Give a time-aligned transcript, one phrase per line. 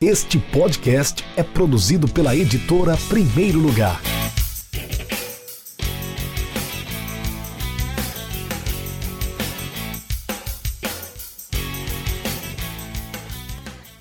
[0.00, 4.00] Este podcast é produzido pela editora Primeiro Lugar.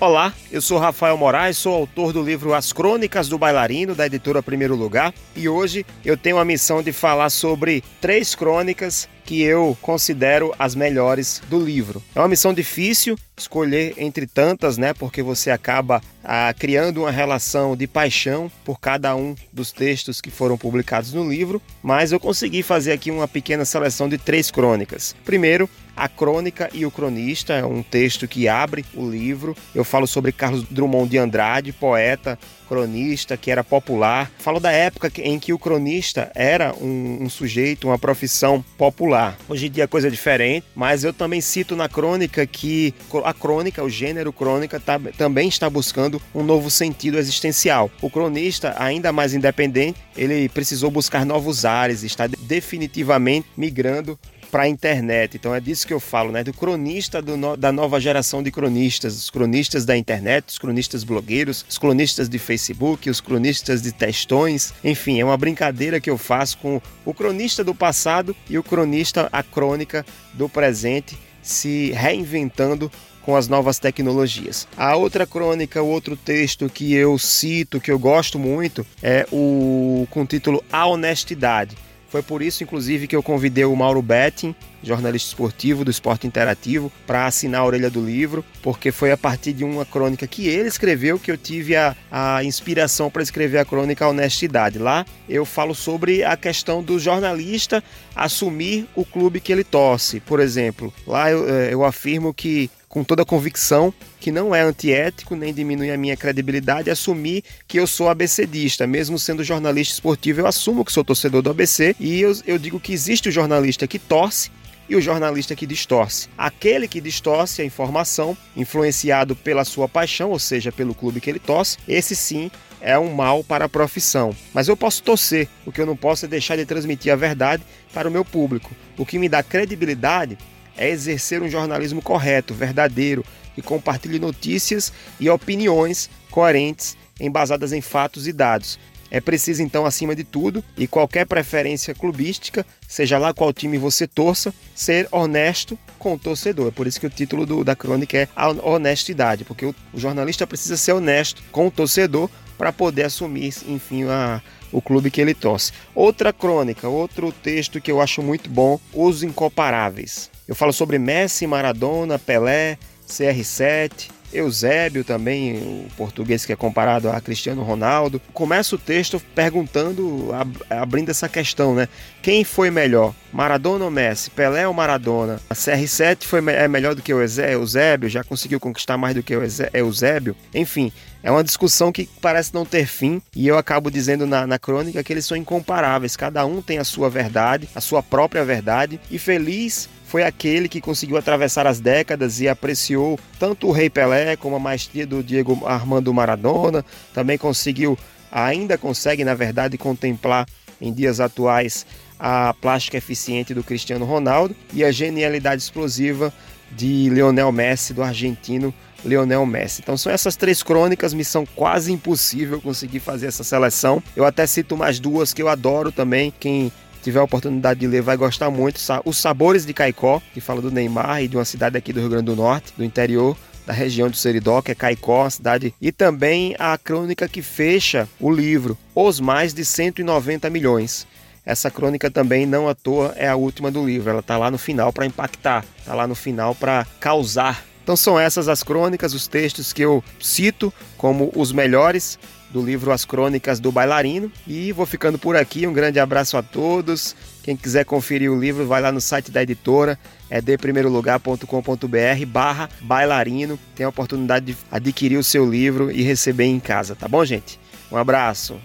[0.00, 4.42] Olá, eu sou Rafael Moraes, sou autor do livro As Crônicas do Bailarino, da editora
[4.42, 9.78] Primeiro Lugar, e hoje eu tenho a missão de falar sobre três crônicas que eu
[9.80, 12.02] considero as melhores do livro.
[12.14, 14.92] É uma missão difícil escolher entre tantas, né?
[14.94, 20.30] Porque você acaba ah, criando uma relação de paixão por cada um dos textos que
[20.30, 25.14] foram publicados no livro, mas eu consegui fazer aqui uma pequena seleção de três crônicas.
[25.24, 29.56] Primeiro, a Crônica e o Cronista é um texto que abre o livro.
[29.72, 32.36] Eu falo sobre Carlos Drummond de Andrade, poeta,
[32.68, 34.30] cronista, que era popular.
[34.38, 39.36] Falo da época em que o cronista era um, um sujeito, uma profissão popular.
[39.48, 42.92] Hoje em dia a coisa é diferente, mas eu também cito na crônica que
[43.24, 47.90] a crônica, o gênero crônica, tá, também está buscando um novo sentido existencial.
[48.00, 54.18] O cronista, ainda mais independente, ele precisou buscar novos ares, está definitivamente migrando
[54.54, 55.36] para a internet.
[55.36, 56.44] Então é disso que eu falo, né?
[56.44, 61.02] Do cronista do no, da nova geração de cronistas, os cronistas da internet, os cronistas
[61.02, 64.72] blogueiros, os cronistas de Facebook, os cronistas de textões.
[64.84, 69.28] Enfim, é uma brincadeira que eu faço com o cronista do passado e o cronista,
[69.32, 72.88] a crônica do presente, se reinventando
[73.24, 74.68] com as novas tecnologias.
[74.76, 80.06] A outra crônica, o outro texto que eu cito, que eu gosto muito, é o
[80.10, 81.76] com o título A Honestidade.
[82.08, 86.92] Foi por isso, inclusive, que eu convidei o Mauro Betting, jornalista esportivo do Esporte Interativo,
[87.06, 90.68] para assinar a orelha do livro, porque foi a partir de uma crônica que ele
[90.68, 94.78] escreveu que eu tive a, a inspiração para escrever a crônica Honestidade.
[94.78, 97.82] Lá eu falo sobre a questão do jornalista
[98.14, 100.20] assumir o clube que ele torce.
[100.20, 105.34] Por exemplo, lá eu, eh, eu afirmo que com toda convicção que não é antiético
[105.34, 108.86] nem diminui a minha credibilidade assumir que eu sou ABCdista.
[108.86, 112.78] Mesmo sendo jornalista esportivo, eu assumo que sou torcedor do ABC e eu, eu digo
[112.78, 114.48] que existe o jornalista que torce
[114.88, 116.28] e o jornalista que distorce.
[116.36, 121.38] Aquele que distorce a informação, influenciado pela sua paixão, ou seja, pelo clube que ele
[121.38, 122.50] torce, esse sim
[122.80, 124.34] é um mal para a profissão.
[124.52, 127.62] Mas eu posso torcer, o que eu não posso é deixar de transmitir a verdade
[127.92, 128.70] para o meu público.
[128.98, 130.36] O que me dá credibilidade
[130.76, 133.24] é exercer um jornalismo correto, verdadeiro,
[133.54, 138.78] que compartilhe notícias e opiniões coerentes, embasadas em fatos e dados.
[139.14, 144.08] É preciso, então, acima de tudo, e qualquer preferência clubística, seja lá qual time você
[144.08, 146.66] torça, ser honesto com o torcedor.
[146.66, 150.00] É por isso que o título do, da crônica é a honestidade, porque o, o
[150.00, 154.42] jornalista precisa ser honesto com o torcedor para poder assumir, enfim, a,
[154.72, 155.70] o clube que ele torce.
[155.94, 160.28] Outra crônica, outro texto que eu acho muito bom, Os Incomparáveis.
[160.48, 167.20] Eu falo sobre Messi, Maradona, Pelé, CR7, Eusébio também, o português que é comparado a
[167.20, 168.20] Cristiano Ronaldo.
[168.32, 170.30] Começa o texto perguntando,
[170.68, 171.88] abrindo essa questão, né?
[172.22, 174.30] Quem foi melhor, Maradona ou Messi?
[174.30, 175.40] Pelé ou Maradona?
[175.48, 178.08] A CR7 foi, é melhor do que o Eusébio?
[178.08, 179.42] Já conseguiu conquistar mais do que o
[179.72, 180.36] Eusébio?
[180.54, 180.92] Enfim,
[181.22, 185.02] é uma discussão que parece não ter fim e eu acabo dizendo na, na crônica
[185.02, 186.16] que eles são incomparáveis.
[186.16, 190.80] Cada um tem a sua verdade, a sua própria verdade e feliz foi aquele que
[190.80, 195.66] conseguiu atravessar as décadas e apreciou tanto o Rei Pelé como a maestria do Diego
[195.66, 196.84] Armando Maradona.
[197.12, 197.98] Também conseguiu,
[198.30, 200.46] ainda consegue, na verdade, contemplar
[200.80, 201.84] em dias atuais
[202.16, 206.32] a plástica eficiente do Cristiano Ronaldo e a genialidade explosiva
[206.70, 208.72] de Lionel Messi, do argentino
[209.04, 209.80] Lionel Messi.
[209.82, 214.00] Então são essas três crônicas, missão quase impossível conseguir fazer essa seleção.
[214.14, 216.32] Eu até cito mais duas que eu adoro também.
[216.38, 216.70] Quem
[217.04, 218.80] tiver a oportunidade de ler, vai gostar muito.
[219.04, 222.08] Os Sabores de Caicó, que fala do Neymar e de uma cidade aqui do Rio
[222.08, 225.90] Grande do Norte, do interior da região de Seridó, que é Caicó, a cidade, e
[225.90, 231.06] também a crônica que fecha o livro, Os Mais de 190 Milhões.
[231.46, 234.10] Essa crônica também, não à toa, é a última do livro.
[234.10, 237.64] Ela está lá no final para impactar, está lá no final para causar.
[237.82, 242.18] Então são essas as crônicas, os textos que eu cito como os melhores
[242.54, 244.30] do livro As Crônicas do Bailarino.
[244.46, 245.66] E vou ficando por aqui.
[245.66, 247.16] Um grande abraço a todos.
[247.42, 249.98] Quem quiser conferir o livro, vai lá no site da editora,
[250.30, 253.58] é deprimeirolugar.com.br barra bailarino.
[253.74, 257.58] Tem a oportunidade de adquirir o seu livro e receber em casa, tá bom, gente?
[257.90, 258.56] Um abraço.